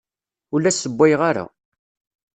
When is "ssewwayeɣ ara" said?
0.75-1.45